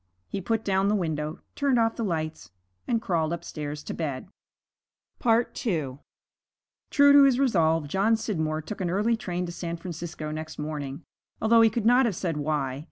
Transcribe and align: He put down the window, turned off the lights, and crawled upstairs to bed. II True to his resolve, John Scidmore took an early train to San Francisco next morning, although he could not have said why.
He 0.27 0.41
put 0.41 0.65
down 0.65 0.87
the 0.87 0.95
window, 0.95 1.41
turned 1.53 1.77
off 1.77 1.95
the 1.95 2.03
lights, 2.03 2.49
and 2.87 2.99
crawled 3.03 3.31
upstairs 3.31 3.83
to 3.83 3.93
bed. 3.93 4.29
II 5.23 5.99
True 6.89 7.13
to 7.13 7.21
his 7.23 7.37
resolve, 7.37 7.87
John 7.87 8.15
Scidmore 8.15 8.63
took 8.63 8.81
an 8.81 8.89
early 8.89 9.15
train 9.15 9.45
to 9.45 9.51
San 9.51 9.77
Francisco 9.77 10.31
next 10.31 10.57
morning, 10.57 11.03
although 11.39 11.61
he 11.61 11.69
could 11.69 11.85
not 11.85 12.07
have 12.07 12.15
said 12.15 12.37
why. 12.37 12.79